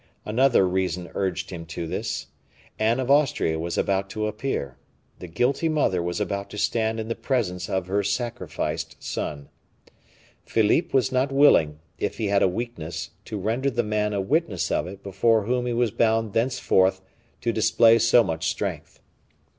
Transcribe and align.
Another 0.25 0.67
reason 0.67 1.11
urged 1.13 1.51
him 1.51 1.63
to 1.67 1.85
this 1.85 2.25
Anne 2.79 2.99
of 2.99 3.11
Austria 3.11 3.59
was 3.59 3.77
about 3.77 4.09
to 4.09 4.25
appear; 4.25 4.79
the 5.19 5.27
guilty 5.27 5.69
mother 5.69 6.01
was 6.01 6.19
about 6.19 6.49
to 6.49 6.57
stand 6.57 6.99
in 6.99 7.07
the 7.07 7.13
presence 7.13 7.69
of 7.69 7.85
her 7.85 8.01
sacrificed 8.01 8.95
son. 8.97 9.49
Philippe 10.43 10.89
was 10.91 11.11
not 11.11 11.31
willing, 11.31 11.81
if 11.99 12.17
he 12.17 12.29
had 12.29 12.41
a 12.41 12.47
weakness, 12.47 13.11
to 13.25 13.37
render 13.37 13.69
the 13.69 13.83
man 13.83 14.11
a 14.11 14.21
witness 14.21 14.71
of 14.71 14.87
it 14.87 15.03
before 15.03 15.43
whom 15.43 15.67
he 15.67 15.73
was 15.73 15.91
bound 15.91 16.33
thenceforth 16.33 17.01
to 17.41 17.53
display 17.53 17.99
so 17.99 18.23
much 18.23 18.47
strength. 18.49 19.01